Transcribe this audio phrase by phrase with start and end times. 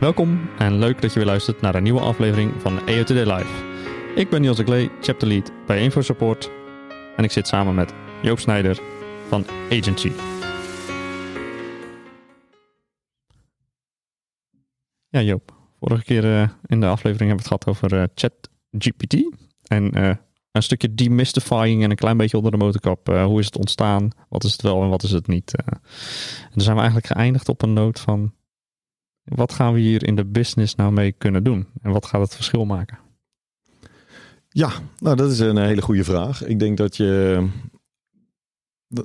[0.00, 3.64] Welkom en leuk dat je weer luistert naar een nieuwe aflevering van EO Today Live.
[4.14, 6.50] Ik ben Niels de Klee, chapter lead bij Info Support
[7.16, 8.80] en ik zit samen met Joop Snijder
[9.28, 10.12] van Agency.
[15.08, 19.36] Ja Joop, vorige keer uh, in de aflevering hebben we het gehad over uh, ChatGPT
[19.62, 20.14] en uh,
[20.52, 23.06] een stukje demystifying en een klein beetje onder de motorkap.
[23.06, 24.10] hoe is het ontstaan?
[24.28, 25.54] Wat is het wel en wat is het niet?
[25.56, 25.80] en
[26.50, 28.32] dan zijn we eigenlijk geëindigd op een noot van
[29.28, 31.66] wat gaan we hier in de business nou mee kunnen doen?
[31.82, 32.98] En wat gaat het verschil maken?
[34.48, 36.44] Ja, nou dat is een hele goede vraag.
[36.44, 37.44] Ik denk dat je.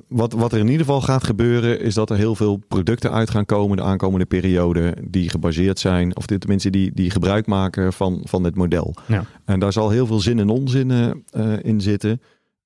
[0.08, 3.30] Wat, wat er in ieder geval gaat gebeuren, is dat er heel veel producten uit
[3.30, 4.96] gaan komen de aankomende periode.
[5.08, 8.94] die gebaseerd zijn, of tenminste die, die gebruik maken van, van dit model.
[9.06, 9.24] Ja.
[9.44, 12.20] En daar zal heel veel zin en onzin uh, in zitten.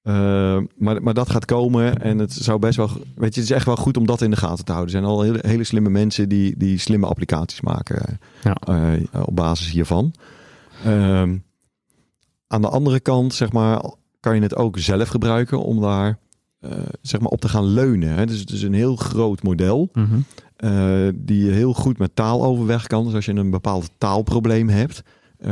[0.09, 2.89] Uh, maar, maar dat gaat komen en het zou best wel.
[3.14, 4.95] Weet je, het is echt wel goed om dat in de gaten te houden.
[4.95, 8.56] Er zijn al hele, hele slimme mensen die, die slimme applicaties maken ja.
[8.69, 10.15] uh, op basis hiervan.
[10.87, 11.23] Uh,
[12.47, 13.83] aan de andere kant, zeg maar,
[14.20, 16.19] kan je het ook zelf gebruiken om daar
[17.03, 18.15] zeg maar op te gaan leunen.
[18.15, 18.27] Hè?
[18.27, 19.89] Dus het is een heel groot model.
[19.93, 20.25] Mm -hmm.
[21.15, 23.05] die je heel goed met taal overweg kan.
[23.05, 25.03] Dus als je een bepaald taalprobleem hebt,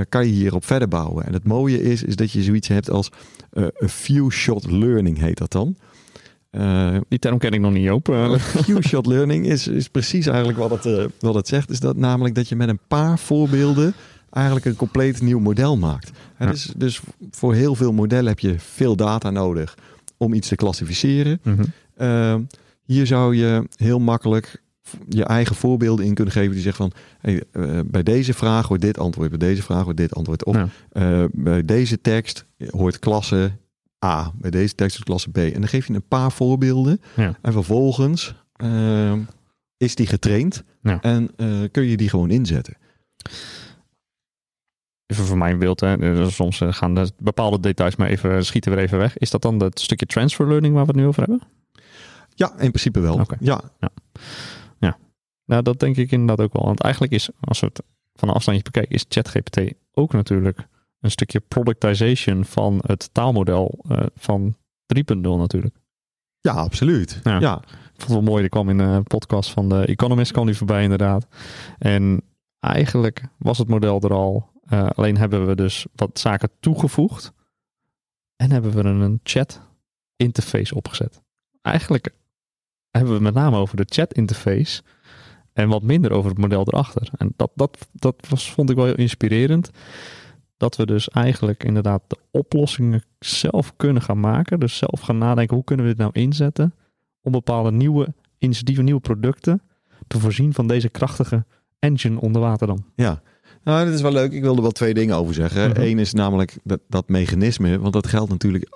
[0.08, 1.26] kan je hierop verder bouwen.
[1.26, 3.10] En het mooie is, is dat je zoiets hebt als
[3.52, 5.76] uh, een few-shot learning heet dat dan.
[6.50, 8.40] Uh, Die term ken ik nog niet open.
[8.40, 11.70] few-shot learning is, is precies eigenlijk wat het, wat het zegt.
[11.70, 13.94] Is dat namelijk dat je met een paar voorbeelden
[14.30, 16.10] eigenlijk een compleet nieuw model maakt.
[16.38, 16.50] Ja.
[16.50, 19.78] Dus, dus voor heel veel modellen heb je veel data nodig
[20.16, 21.40] om iets te klassificeren.
[21.42, 21.58] Mm
[21.96, 22.46] -hmm.
[22.84, 24.62] hier zou je heel makkelijk
[25.08, 28.82] je eigen voorbeelden in kunnen geven die zeggen van hey, uh, bij deze vraag wordt
[28.82, 30.44] dit antwoord, bij deze vraag wordt dit antwoord.
[30.44, 30.68] Of ja.
[30.92, 33.52] uh, bij deze tekst hoort klasse
[34.04, 35.36] A, bij deze tekst hoort klasse B.
[35.36, 37.38] En dan geef je een paar voorbeelden ja.
[37.42, 39.12] en vervolgens uh,
[39.76, 41.00] is die getraind ja.
[41.00, 41.30] en
[41.70, 42.76] kun je die gewoon inzetten.
[45.06, 46.30] Even voor mijn beeld, hè.
[46.30, 49.18] soms gaan de bepaalde details maar even schieten we even weg.
[49.18, 51.42] Is dat dan dat stukje transfer learning waar we het nu over hebben?
[52.34, 53.14] Ja, in principe wel.
[53.14, 53.38] Okay.
[53.40, 53.60] Ja.
[55.46, 56.64] Nou, dat denk ik inderdaad ook wel.
[56.64, 57.82] Want eigenlijk is, als we het
[58.14, 59.60] van een afstandje bekijken, is ChatGPT
[59.92, 60.68] ook natuurlijk
[61.00, 64.56] een stukje productization van het taalmodel uh, van
[64.94, 65.76] 3.0 natuurlijk.
[66.40, 67.20] Ja, absoluut.
[67.22, 67.38] Ja.
[67.40, 67.56] ja.
[67.62, 70.56] Ik vond het wel mooi, er kwam in een podcast van de Economist kwam die
[70.56, 71.26] voorbij inderdaad.
[71.78, 72.22] En
[72.60, 74.50] eigenlijk was het model er al.
[74.72, 77.32] Uh, alleen hebben we dus wat zaken toegevoegd.
[78.36, 79.60] En hebben we een chat
[80.16, 81.22] interface opgezet.
[81.62, 82.14] Eigenlijk
[82.90, 84.82] hebben we met name over de chat interface
[85.56, 87.08] en wat minder over het model erachter.
[87.16, 89.70] En dat, dat, dat was, vond ik wel heel inspirerend.
[90.56, 94.60] Dat we dus eigenlijk inderdaad de oplossingen zelf kunnen gaan maken.
[94.60, 96.74] Dus zelf gaan nadenken, hoe kunnen we dit nou inzetten?
[97.20, 99.62] Om bepaalde nieuwe initiatieven, nieuwe producten
[100.06, 101.44] te voorzien van deze krachtige
[101.78, 102.84] engine onder water dan.
[102.94, 103.22] Ja,
[103.64, 104.32] nou, dat is wel leuk.
[104.32, 105.68] Ik wilde wel twee dingen over zeggen.
[105.68, 108.68] Mm Eén is namelijk dat, dat mechanisme, want dat geldt natuurlijk,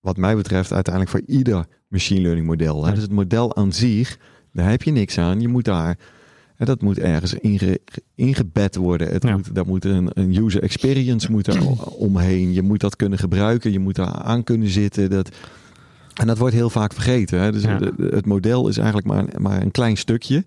[0.00, 2.84] wat mij betreft, uiteindelijk voor ieder machine learning model.
[2.84, 2.92] Hè?
[2.92, 4.18] Dus het model aan zich
[4.52, 5.40] daar heb je niks aan.
[5.40, 5.98] Je moet daar.
[6.56, 7.80] En dat moet ergens inge,
[8.14, 9.08] ingebed worden.
[9.08, 9.36] Het ja.
[9.36, 12.52] moet, daar moet een, een user experience moet omheen.
[12.52, 13.72] Je moet dat kunnen gebruiken.
[13.72, 15.10] Je moet daar aan kunnen zitten.
[15.10, 15.30] Dat,
[16.14, 17.40] en dat wordt heel vaak vergeten.
[17.40, 17.52] Hè?
[17.52, 17.78] Dus ja.
[17.96, 20.44] het model is eigenlijk maar, maar een klein stukje.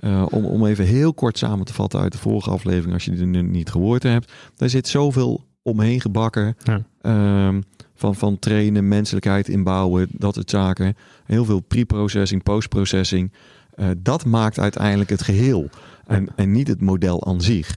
[0.00, 3.10] Uh, om, om even heel kort samen te vatten uit de vorige aflevering, als je
[3.10, 4.32] die nu niet gehoord hebt.
[4.56, 6.56] Daar zit zoveel omheen gebakken.
[6.62, 7.46] Ja.
[7.46, 7.64] Um,
[7.98, 10.96] van, van trainen, menselijkheid inbouwen, dat soort zaken.
[11.24, 13.32] Heel veel pre-processing, post-processing.
[13.76, 15.68] Uh, dat maakt uiteindelijk het geheel
[16.06, 17.76] en, en niet het model aan zich.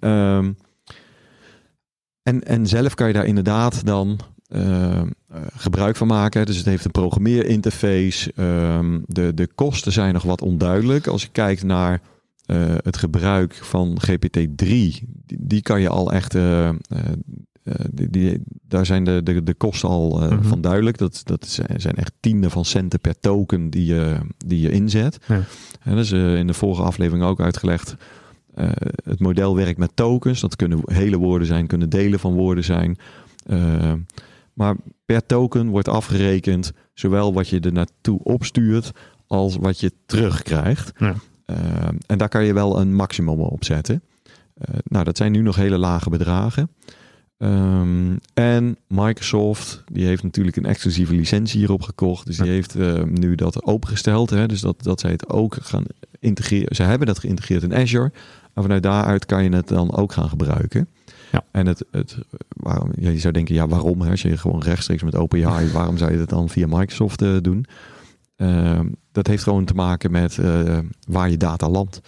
[0.00, 0.56] Um,
[2.22, 5.02] en, en zelf kan je daar inderdaad dan uh,
[5.56, 6.46] gebruik van maken.
[6.46, 8.32] Dus het heeft een programmeerinterface.
[8.36, 11.06] Um, de, de kosten zijn nog wat onduidelijk.
[11.06, 12.00] Als je kijkt naar
[12.46, 16.36] uh, het gebruik van GPT-3, die, die, kan je al echt
[17.90, 20.44] die, die, daar zijn de, de, de kosten al uh, mm-hmm.
[20.44, 20.98] van duidelijk.
[20.98, 21.46] Dat, dat
[21.76, 25.18] zijn echt tienden van centen per token die je, die je inzet.
[25.26, 25.42] Ja.
[25.80, 27.96] En dat is in de vorige aflevering ook uitgelegd.
[29.04, 30.40] het model werkt met tokens.
[30.40, 32.98] Dat kunnen hele woorden zijn, kunnen delen van woorden zijn.
[34.52, 38.92] maar per token wordt afgerekend zowel wat je er naartoe opstuurt
[39.26, 40.92] als wat je terugkrijgt.
[40.96, 41.14] Ja.
[42.06, 44.02] en daar kan je wel een maximum op zetten.
[44.84, 46.68] nou, dat zijn nu nog hele lage bedragen.
[47.38, 52.26] Ehm, en Microsoft, die heeft natuurlijk een exclusieve licentie hierop gekocht.
[52.26, 52.52] Dus die Ja.
[52.52, 54.30] heeft eh, nu dat opengesteld.
[54.30, 54.46] Hè?
[54.46, 55.84] Dus dat, dat zij het ook gaan
[56.20, 56.76] integreren.
[56.76, 58.12] Ze hebben dat geïntegreerd in Azure.
[58.54, 60.88] En vanuit daaruit kan je het dan ook gaan gebruiken.
[61.32, 61.44] Ja.
[61.50, 64.00] En het, het, waarom, ja, je zou denken, ja, waarom?
[64.00, 64.10] Hè?
[64.10, 67.64] Als je gewoon rechtstreeks met OpenAI, waarom zou je dat dan via Microsoft eh, doen?
[68.36, 70.78] Ehm, dat heeft gewoon te maken met eh,
[71.08, 72.00] waar je data landt.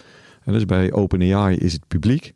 [0.43, 2.33] En dus bij OpenAI is het publiek.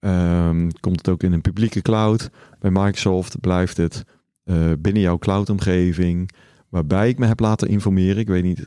[0.00, 2.30] Ehm, komt het ook in een publieke cloud.
[2.58, 4.04] Bij Microsoft blijft het
[4.44, 6.30] eh, binnen jouw cloudomgeving.
[6.68, 8.16] Waarbij ik me heb laten informeren.
[8.18, 8.66] Ik weet niet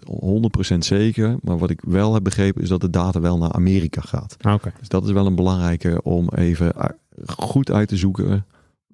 [0.73, 1.35] 100% zeker.
[1.41, 4.35] Maar wat ik wel heb begrepen is dat de data wel naar Amerika gaat.
[4.41, 4.73] Ah, Oké.
[4.79, 8.45] Dus dat is wel een belangrijke om even u- goed uit te zoeken.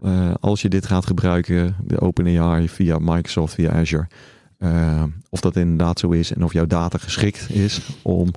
[0.01, 4.07] eh, als je dit gaat gebruiken, de OpenAI via Microsoft, via Azure.
[4.57, 8.31] eh, of dat inderdaad zo is en of jouw data geschikt is om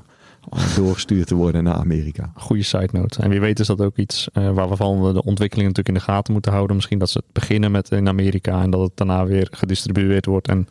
[0.76, 2.32] doorgestuurd te worden naar Amerika.
[2.35, 3.23] Goede side note.
[3.23, 5.94] En wie weet is dat ook iets eh, waar we van de ontwikkeling natuurlijk in
[5.94, 6.76] de gaten moeten houden.
[6.76, 10.49] Misschien dat ze het beginnen met in Amerika en dat het daarna weer gedistribueerd wordt.
[10.49, 10.67] En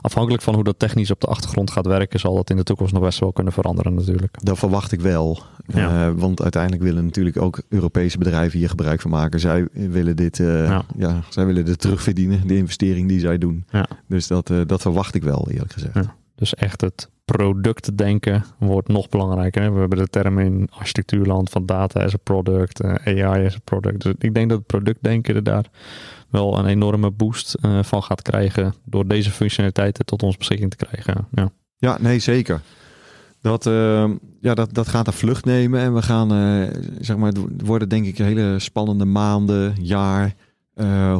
[0.00, 2.92] afhankelijk van hoe dat technisch op de achtergrond gaat werken, zal dat in de toekomst
[2.92, 4.36] nog best wel kunnen veranderen natuurlijk.
[4.42, 5.42] Dat verwacht ik wel.
[5.66, 6.08] Ja.
[6.08, 9.40] Eh, want uiteindelijk willen natuurlijk ook Europese bedrijven hier gebruik van maken.
[9.40, 10.84] Zij willen dit eh, Ja.
[10.96, 11.22] ja.
[11.28, 13.64] zij willen dit terugverdienen, de investering die zij doen.
[13.70, 13.86] Ja.
[14.06, 15.94] Dus dat, dat verwacht ik wel, eerlijk gezegd.
[15.94, 16.14] Ja.
[16.34, 19.62] Dus echt het productdenken wordt nog belangrijker.
[19.62, 19.70] hè.
[19.72, 23.60] We hebben de term in architectuurland van data as a product, eh, AI as a
[23.64, 24.02] product.
[24.02, 25.70] Dus ik denk dat het productdenken er daar
[26.30, 30.86] wel een enorme boost eh, van gaat krijgen door deze functionaliteiten tot onze beschikking te
[30.86, 31.28] krijgen.
[31.32, 31.50] Ja.
[31.78, 32.60] Ja, nee, zeker.
[33.40, 35.80] Dat, eh, ja, dat, dat gaat een vlucht nemen.
[35.80, 40.34] En we gaan, eh, zeg maar, het worden denk ik hele spannende maanden, jaar,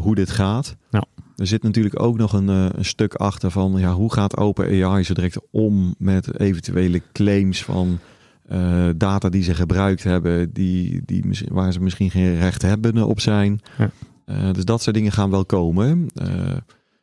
[0.00, 0.76] hoe dit gaat.
[0.90, 1.04] Ja.
[1.36, 5.02] Er zit natuurlijk ook nog een, eh, een stuk achter van, ja, hoe gaat OpenAI
[5.02, 7.98] zo direct om met eventuele claims van
[8.46, 13.20] eh, data die ze gebruikt hebben, die, die, waar ze misschien geen recht hebben op
[13.20, 13.60] zijn.
[13.78, 13.90] Ja.
[14.24, 16.08] Eh, dus dat soort dingen gaan wel komen.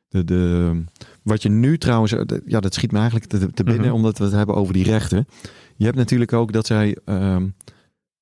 [0.09, 0.83] De, de,
[1.23, 3.95] wat je nu trouwens, de- ja, dat schiet me eigenlijk te, te binnen, Mhm.
[3.95, 5.27] omdat we het hebben over die rechten.
[5.75, 7.47] Je hebt natuurlijk ook dat zij ehm,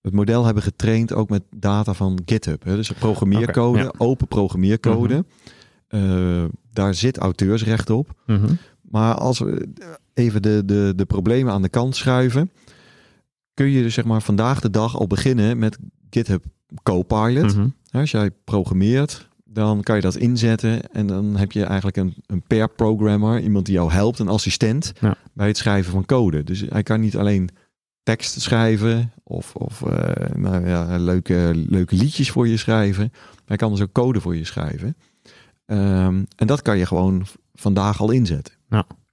[0.02, 2.63] het model hebben getraind ook met data van GitHub.
[2.63, 2.75] Hè?
[2.75, 3.94] Dus programmeercode, ja.
[3.98, 5.13] open programmeercode.
[5.13, 5.24] Mhm.
[5.91, 6.43] Eh,
[6.73, 8.21] daar zit auteursrecht op.
[8.25, 8.53] Mhm.
[8.81, 9.67] Maar als we
[10.13, 12.51] even de, de, de problemen aan de kant schuiven,
[13.53, 15.77] kun je dus zeg maar vandaag de dag al beginnen met
[16.09, 16.43] GitHub
[16.83, 17.55] Copilot.
[17.55, 17.67] Mhm.
[17.91, 22.41] Als jij programmeert, dan kan je dat inzetten en dan heb je eigenlijk een, een
[22.41, 25.15] pair programmer, iemand die jou helpt, een assistent Ja.
[25.33, 26.43] bij het schrijven van code.
[26.43, 27.49] Dus hij kan niet alleen
[28.03, 33.11] tekst schrijven of, of eh, nou ja, leuke, leuke liedjes voor je schrijven.
[33.45, 34.95] Hij kan dus ook code voor je schrijven.
[35.66, 38.54] Ehm, en dat kan je gewoon vandaag al inzetten.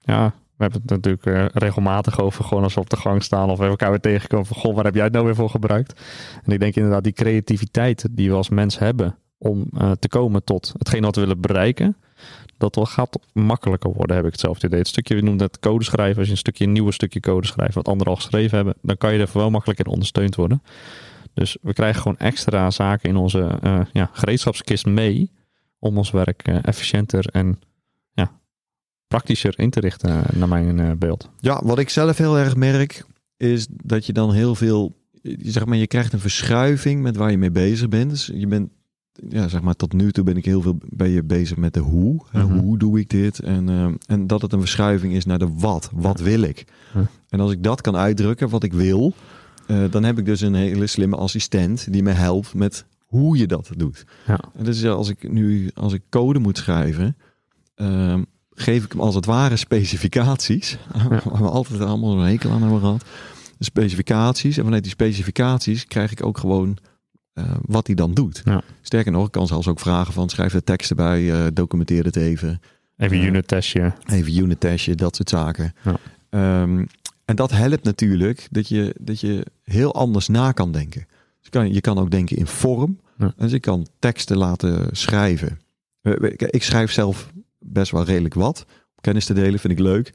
[0.00, 3.50] Ja, we hebben het natuurlijk eh, regelmatig over, gewoon als we op de gang staan
[3.50, 6.00] of we elkaar weer tegenkomen van, goh, waar heb jij het nou weer voor gebruikt?
[6.45, 10.45] En ik denk inderdaad die creativiteit die we als mens hebben om eh, te komen
[10.45, 11.97] tot hetgeen wat we willen bereiken,
[12.56, 14.79] dat wel gaat makkelijker worden, heb ik het zelf het idee.
[14.79, 17.47] Het stukje, we noemen het code schrijven, als je een stukje een nieuwe stukje code
[17.47, 20.62] schrijft, wat anderen al geschreven hebben, dan kan je er wel makkelijker in ondersteund worden.
[21.35, 25.31] Dus we krijgen gewoon extra zaken in onze eh, ja, gereedschapskist mee
[25.78, 27.58] om ons werk eh, efficiënter en
[28.12, 28.30] ja,
[29.06, 31.30] praktischer in te richten, eh, naar mijn eh, beeld.
[31.40, 33.04] Ja, wat ik zelf heel erg merk,
[33.36, 34.96] is dat je dan heel veel,
[35.38, 38.10] zeg maar, je krijgt een verschuiving met waar je mee bezig bent.
[38.10, 38.70] Dus je bent,
[39.28, 41.80] ja, zeg maar, tot nu toe ben ik heel veel ben je bezig met de
[41.80, 42.25] hoe.
[42.30, 42.58] Hè, Mhm.
[42.58, 43.38] Hoe doe ik dit?
[43.38, 45.90] En, en dat het een verschuiving is naar de wat.
[45.92, 46.64] Wat wil ik?
[47.28, 49.14] En als ik dat kan uitdrukken, wat ik wil,
[49.90, 53.71] dan heb ik dus een hele slimme assistent die me helpt met hoe je dat
[53.77, 54.05] doet.
[54.27, 54.41] Ja.
[54.57, 57.17] En dus als ik nu, als ik code moet schrijven,
[57.75, 58.23] ehm,
[58.55, 60.79] geef ik hem als het ware specificaties.
[61.38, 63.05] We altijd allemaal een hekel aan hebben gehad.
[63.59, 64.57] De specificaties.
[64.57, 66.79] En vanuit die specificaties krijg ik ook gewoon
[67.33, 68.43] eh, wat hij dan doet.
[68.45, 68.62] Ja.
[68.83, 72.17] Sterker nog, ik kan zelfs ook vragen van schrijf de tekst erbij, eh, documenteer het
[72.17, 72.61] even.
[72.97, 73.93] Even unit testje.
[74.07, 75.75] Even unit testje, dat soort zaken.
[75.85, 75.97] Ja.
[76.31, 76.85] Ehm,
[77.25, 81.07] en dat helpt natuurlijk dat je, dat je heel anders na kan denken.
[81.50, 83.00] Dus je, kan, je kan ook denken in vorm.
[83.19, 83.33] Ja.
[83.37, 85.61] Dus ik kan teksten laten schrijven.
[86.00, 86.12] Eh,
[86.50, 88.67] Ik, schrijf zelf best wel redelijk wat.
[89.00, 90.12] Kennis te delen vind ik leuk.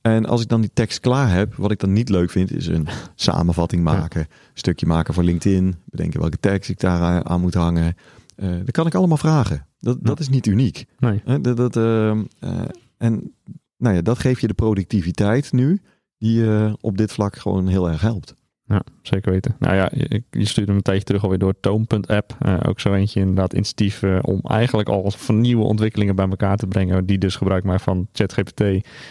[0.00, 2.66] En als ik dan die tekst klaar heb, wat ik dan niet leuk vind, is
[2.66, 4.26] een samenvatting maken.
[4.54, 5.74] Stukje maken voor LinkedIn.
[5.84, 7.96] Bedenken welke tekst ik daar aan- aan moet hangen.
[8.36, 9.66] Eh dat kan ik allemaal vragen.
[9.78, 10.84] Dat, dat is niet uniek.
[10.98, 11.40] Nee.
[11.40, 12.60] Dat, dat, ehm, eh,
[12.98, 13.34] en
[13.76, 15.80] nou ja, dat geeft je de productiviteit nu,
[16.18, 18.34] die je op dit vlak gewoon heel erg helpt.
[18.66, 19.56] Ja, zeker weten.
[19.58, 19.90] Nou ja,
[20.30, 22.36] je, stuurde hem een tijdje terug alweer door Toon.app.
[22.46, 26.56] Uh, ook zo eentje inderdaad initiatief uh, om eigenlijk al van nieuwe ontwikkelingen bij elkaar
[26.56, 27.06] te brengen.
[27.06, 28.60] Die dus gebruik maken van ChatGPT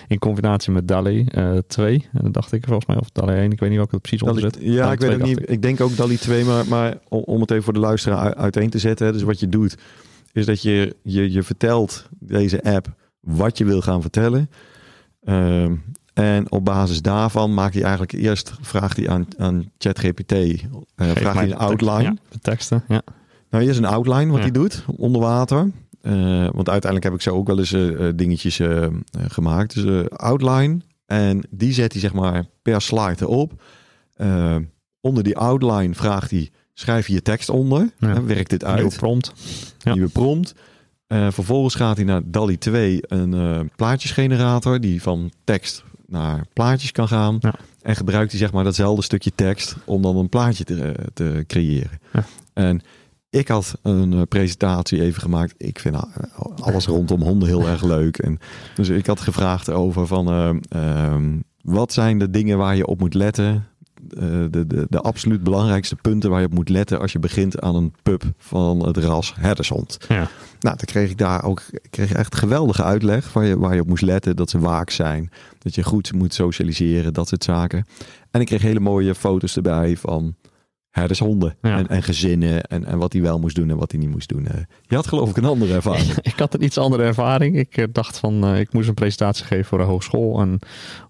[0.07, 2.07] in combinatie met DALI uh, 2.
[2.13, 3.51] En dat dacht ik volgens mij, of DALI 1.
[3.51, 4.57] Ik weet niet welke het precies onder zit.
[4.60, 5.39] Ja, ik weet ook niet.
[5.39, 5.50] Ik.
[5.50, 5.62] ik.
[5.62, 9.05] denk ook DALI 2, maar, maar om, het even voor de luisteraar uiteen te zetten.
[9.05, 9.77] Hè, dus wat je doet,
[10.31, 14.50] is dat je, je, je vertelt deze app wat je wil gaan vertellen.
[15.24, 15.72] Uh,
[16.13, 20.62] en op basis daarvan maakt hij eigenlijk eerst, vraagt hij aan, aan ChatGPT, uh,
[20.96, 22.03] vraagt hij een outline.
[22.03, 23.01] Ja, de teksten, ja.
[23.50, 24.41] Nou, hier is een outline wat ja.
[24.41, 25.72] hij doet, onder water.
[26.01, 28.62] Uh, want uiteindelijk heb ik zo ook wel eens uh, dingetjes
[29.27, 29.74] gemaakt.
[29.74, 30.82] Dus outline.
[31.05, 33.62] En die zet hij zeg maar per slide erop.
[35.01, 37.89] onder die outline vraagt hij, schrijf je je tekst onder.
[37.98, 38.24] Ja.
[38.24, 38.75] werkt dit uit.
[38.75, 39.34] Nieuwe prompt.
[39.77, 39.93] Ja.
[39.93, 40.53] Nieuwe prompt.
[41.08, 47.38] vervolgens gaat hij naar DALI 2, een plaatjesgenerator die van tekst naar plaatjes kan gaan.
[47.39, 47.53] Ja.
[47.82, 52.00] En gebruikt hij zeg maar datzelfde stukje tekst om dan een plaatje te, te creëren.
[52.13, 52.25] Ja.
[52.53, 52.82] En
[53.29, 55.53] ik had een eh, presentatie even gemaakt.
[55.58, 56.01] Ik vind eh,
[56.62, 58.17] alles rondom honden heel erg leuk.
[58.17, 58.39] En
[58.75, 60.34] dus ik had gevraagd over van
[60.75, 61.15] uh,
[61.62, 63.67] wat zijn de dingen waar je op moet letten
[64.15, 67.75] de, de, de absoluut belangrijkste punten waar je op moet letten als je begint aan
[67.75, 69.98] een pub van het ras herdershond.
[70.08, 70.29] Ja.
[70.60, 73.88] Nou, dan kreeg ik daar ook kreeg echt geweldige uitleg waar je, waar je op
[73.88, 74.36] moest letten.
[74.36, 77.86] Dat ze waak zijn, dat je goed moet socialiseren, dat soort zaken.
[78.32, 80.36] En ik kreeg hele mooie foto's erbij van
[80.93, 81.77] herdershonden ja.
[81.77, 84.29] en, en gezinnen en, en wat hij wel moest doen en wat hij niet moest
[84.29, 84.47] doen.
[84.47, 86.17] Eh, je had geloof ik een andere ervaring.
[86.21, 87.57] ik had een iets andere ervaring.
[87.57, 90.59] Ik eh, dacht van, uh, ik moest een presentatie geven voor een hogeschool en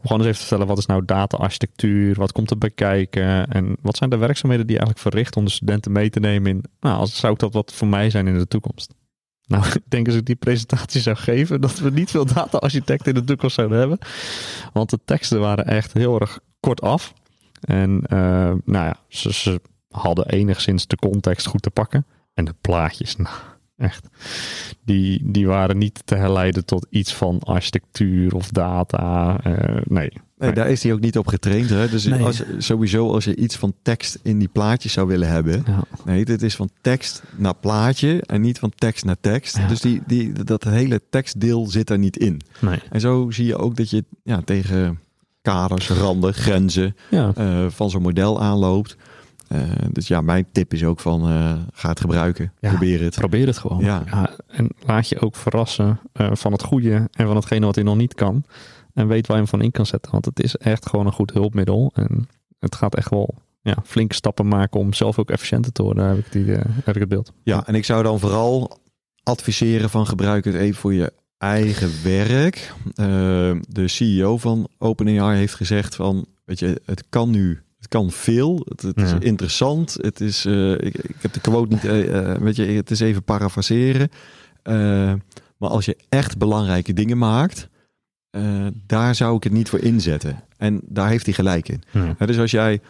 [0.02, 3.76] we gaan eens even vertellen wat is nou data-architectuur, wat komt er bij kijken en
[3.82, 6.64] wat zijn de werkzaamheden die je eigenlijk verricht om de studenten mee te nemen in,
[6.80, 8.94] nou, als zou dat wat voor mij zijn in de toekomst.
[9.48, 13.20] Nou, ik denk als ik die presentatie zou geven, dat we niet veel data-architecten in
[13.20, 13.98] de toekomst zouden hebben.
[14.74, 17.14] Want de teksten waren echt heel erg kort af.
[17.62, 18.04] En
[18.66, 19.62] nou ja, ze, ze
[19.94, 22.06] hadden enigszins de context goed te pakken.
[22.34, 23.36] En de plaatjes, nou,
[23.78, 24.08] echt.
[24.86, 29.40] Die, die waren niet te herleiden tot iets van architectuur of data.
[29.48, 30.12] Uh, nee.
[30.38, 31.70] Nee, daar is hij ook niet op getraind.
[31.70, 31.90] Hè?
[31.90, 32.24] Dus nee.
[32.24, 35.64] als, sowieso als je iets van tekst in die plaatjes zou willen hebben.
[35.68, 35.84] Ja.
[36.06, 39.58] Nee, dit is van tekst naar plaatje en niet van tekst naar tekst.
[39.58, 39.68] Ja.
[39.68, 42.42] Dus die, die, dat hele tekstdeel zit er niet in.
[42.60, 42.80] Nee.
[42.90, 45.00] En zo zie je ook dat je ja, tegen
[45.42, 47.34] kaders, randen, grenzen ja.
[47.38, 48.98] uh, van zo'n model aanloopt.
[49.54, 52.54] Uh, dus ja, mijn tip is ook van uh, ga het gebruiken.
[52.60, 53.16] Ja, probeer het.
[53.16, 53.84] Probeer het gewoon.
[53.84, 54.04] Ja.
[54.06, 57.84] ja en laat je ook verrassen uh, van het goede en van hetgene wat hij
[57.84, 58.44] nog niet kan.
[58.94, 60.12] En weet waar je hem van in kan zetten.
[60.12, 61.92] Want het is echt gewoon een goed hulpmiddel.
[61.94, 62.28] En
[62.60, 66.08] het gaat echt wel ja, flinke stappen maken om zelf ook efficiënter te worden.
[66.08, 66.46] Heb ik, die,
[66.84, 67.34] heb ik het beeld.
[67.44, 68.78] Ja, en ik zou dan vooral
[69.24, 72.74] adviseren van gebruik het even voor je eigen werk.
[73.68, 78.66] de CEO van OpenAI heeft gezegd van, weet je, het kan nu het kan veel.
[78.70, 79.98] Het, het is interessant.
[80.02, 83.24] Het is, uh, ik, ik, heb de quote niet, uh, weet je, het is even
[83.24, 84.10] parafraseren.
[84.64, 85.14] Uh,
[85.58, 87.68] maar als je echt belangrijke dingen maakt,
[88.88, 90.44] daar zou ik het niet voor inzetten.
[90.58, 91.82] En daar heeft hij gelijk in.
[91.92, 92.26] Ja.
[92.26, 92.82] dus als jij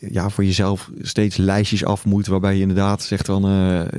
[0.00, 3.42] ja, voor jezelf steeds lijstjes af moet, waarbij je inderdaad zegt van,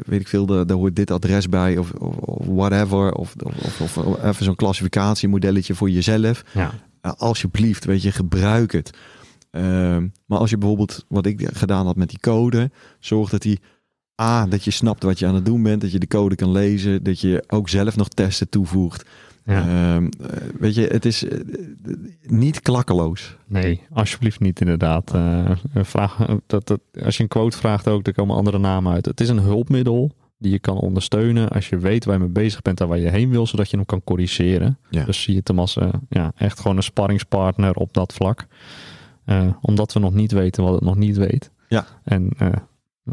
[0.05, 3.13] weet ik veel, daar hoort dit adres bij of, of, of whatever.
[3.13, 6.43] Of, of, of, of even zo'n klassificatiemodelletje voor jezelf.
[6.53, 6.73] Ja.
[7.01, 8.97] alsjeblieft, weet je, gebruik het.
[9.57, 13.59] Ehm, maar als je bijvoorbeeld, wat ik gedaan had met die code, zorg dat die
[14.21, 16.51] A, dat je snapt wat je aan het doen bent, dat je de code kan
[16.51, 19.05] lezen, dat je ook zelf nog testen toevoegt.
[19.45, 19.67] Ja.
[19.67, 21.39] Ehm, eh, weet je, het is uh,
[22.21, 23.37] niet klakkeloos.
[23.45, 25.15] Nee, alsjeblieft niet inderdaad.
[25.15, 29.05] Uh, vraag, dat, dat, als je een quote vraagt ook, er komen andere namen uit.
[29.05, 32.61] Het is een hulpmiddel die je kan ondersteunen als je weet waar je mee bezig
[32.61, 34.77] bent en waar je heen wil, zodat je hem kan corrigeren.
[34.89, 35.03] Ja.
[35.03, 35.77] Dus zie je het als
[36.09, 38.47] ja, echt gewoon een sparringspartner op dat vlak.
[39.29, 41.51] Uh, omdat we nog niet weten wat het nog niet weet.
[41.67, 41.85] Ja.
[42.03, 42.47] En uh,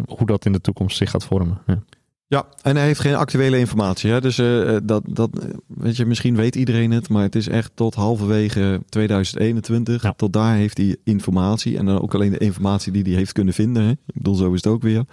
[0.07, 1.59] hoe dat in de toekomst zich gaat vormen.
[1.67, 1.83] Ja.
[2.27, 4.11] Ja, en hij heeft geen actuele informatie.
[4.11, 4.21] Hè?
[4.21, 5.31] Dus uh, dat, dat,
[5.67, 10.03] weet je, misschien weet iedereen het, maar het is echt tot halverwege 2021.
[10.03, 10.13] Ja.
[10.13, 11.79] Tot daar heeft hij informatie.
[11.79, 13.83] En dan ook alleen de informatie die hij heeft kunnen vinden.
[13.83, 13.91] Hè?
[13.91, 15.05] Ik bedoel, zo is het ook weer.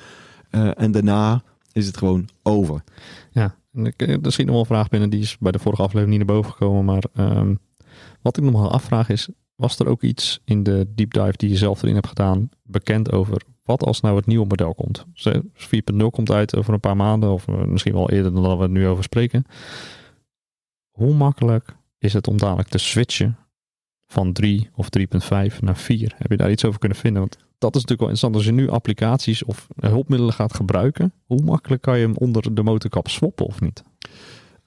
[0.76, 2.84] En daarna is het gewoon over.
[3.32, 5.10] Ja, en ik, er schiet nog wel een vraag binnen.
[5.10, 6.86] Die is bij de vorige aflevering niet naar boven gekomen.
[6.86, 7.04] Maar
[7.38, 7.60] um,
[8.22, 9.30] wat ik nog wel afvraag is,
[9.62, 13.12] was er ook iets in de deep dive die je zelf erin hebt gedaan bekend
[13.12, 15.06] over wat als nou het nieuwe model komt?
[15.54, 18.72] 4.0 komt uit over een paar maanden of eh, misschien wel eerder dan we het
[18.72, 19.46] nu over spreken.
[20.92, 23.38] Hoe makkelijk is het om dadelijk te switchen
[24.06, 26.14] van 3 of 3.5 naar 4?
[26.18, 27.22] Heb je daar iets over kunnen vinden?
[27.22, 28.36] Want dat is natuurlijk wel interessant.
[28.36, 32.64] Als je nu applicaties of hulpmiddelen gaat gebruiken, hoe makkelijk kan je hem onder de
[32.64, 33.84] motorkap swappen of niet?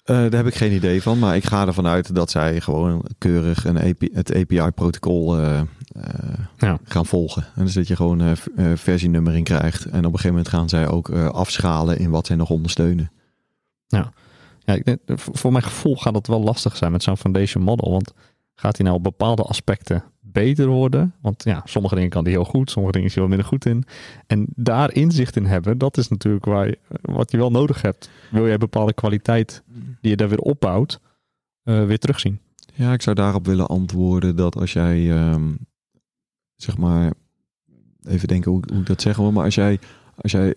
[0.04, 3.04] Eh, daar heb ik geen idee van, maar ik ga ervan uit dat zij gewoon
[3.18, 5.60] keurig een API, het API-protocol uh,
[5.96, 6.04] uh,
[6.56, 6.78] ja.
[6.84, 7.46] gaan volgen.
[7.54, 8.36] En dus dat je gewoon
[8.74, 9.84] versienummering krijgt.
[9.84, 13.10] En op een gegeven moment gaan zij ook afschalen in wat zij nog ondersteunen.
[13.86, 14.12] Ja,
[14.58, 17.90] ja ik denk, voor mijn gevoel gaat het wel lastig zijn met zo'n foundation model.
[17.90, 18.12] Want
[18.54, 21.14] gaat hij nou op bepaalde aspecten beter worden?
[21.20, 23.66] Want ja, sommige dingen kan hij heel goed, sommige dingen is hij wel minder goed
[23.66, 23.84] in.
[24.26, 28.10] En daar inzicht in hebben, dat is natuurlijk waar je, wat je wel nodig hebt.
[28.30, 29.62] Wil jij bepaalde kwaliteit
[30.04, 31.00] die je daar weer opbouwt,
[31.64, 32.40] uh, weer terugzien?
[32.74, 35.58] Ja, ik zou daarop willen antwoorden dat als jij, um,
[36.56, 37.12] zeg maar,
[38.02, 39.78] even denken hoe, hoe ik dat zeggen wil, maar als jij,
[40.16, 40.54] als jij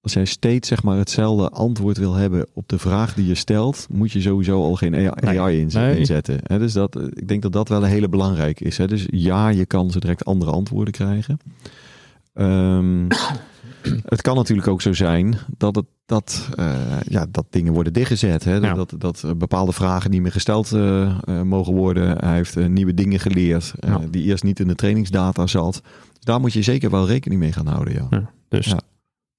[0.00, 3.86] als jij steeds zeg maar hetzelfde antwoord wil hebben op de vraag die je stelt,
[3.90, 4.94] moet je sowieso al geen
[5.26, 6.40] AI, inzetten.
[6.58, 8.76] dus dat, ik denk dat dat wel een hele belangrijke is.
[8.76, 11.38] Dus ja, je kan ze direct andere antwoorden krijgen.
[12.34, 13.08] Um,
[14.04, 16.74] het kan natuurlijk ook zo zijn dat, het, dat, uh,
[17.08, 18.44] ja, dat dingen worden dichtgezet.
[18.44, 18.60] Hè?
[18.60, 22.18] Dat, dat bepaalde vragen niet meer gesteld uh, uh, mogen worden.
[22.18, 23.72] Hij heeft nieuwe dingen geleerd
[24.10, 25.82] die eerst niet in de trainingsdata zat.
[26.12, 27.94] Dus daar moet je zeker wel rekening mee gaan houden.
[27.94, 28.06] Ja.
[28.10, 28.74] ja dus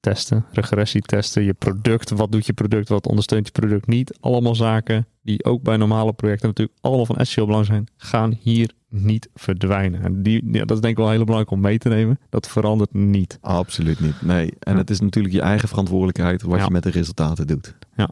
[0.01, 4.17] testen, regressie testen, je product, wat doet je product, wat ondersteunt je product niet.
[4.19, 8.71] Allemaal zaken die ook bij normale projecten natuurlijk allemaal van essentieel belang zijn, gaan hier
[8.89, 10.03] niet verdwijnen.
[10.03, 12.19] En die, ja, dat is denk ik wel heel belangrijk om mee te nemen.
[12.29, 13.37] Dat verandert niet.
[13.41, 14.21] Absoluut niet.
[14.21, 14.53] Nee.
[14.59, 17.75] En het is natuurlijk je eigen verantwoordelijkheid wat je met de resultaten doet.
[17.95, 18.09] Ja.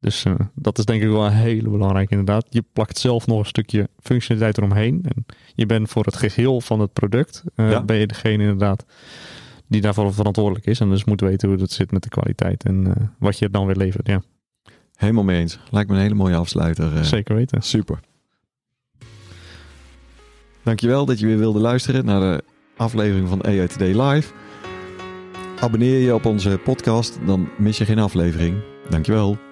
[0.00, 2.46] Dus uh, dat is denk ik wel hele belangrijk inderdaad.
[2.50, 5.04] Je plakt zelf nog een stukje functionaliteit eromheen.
[5.14, 7.82] En je bent voor het geheel van het product, uh, ja.
[7.82, 8.84] ben je degene inderdaad
[9.72, 10.80] die daarvoor verantwoordelijk is.
[10.80, 13.66] En dus moet weten hoe het zit met de kwaliteit en uh, wat je dan
[13.66, 14.06] weer levert.
[14.06, 14.22] Ja.
[14.94, 15.58] Helemaal mee eens.
[15.70, 16.92] Lijkt me een hele mooie afsluiter.
[16.92, 17.62] Uh, Zeker weten.
[17.62, 18.00] Super.
[20.62, 22.44] Dankjewel dat je weer wilde luisteren naar de
[22.76, 24.32] aflevering van AI Today Live.
[25.60, 28.56] Abonneer je op onze podcast, dan mis je geen aflevering.
[28.88, 29.51] Dankjewel.